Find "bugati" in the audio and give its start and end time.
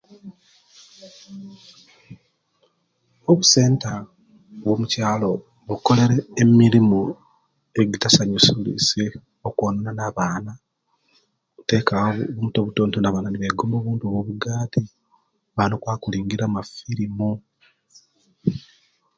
14.27-14.81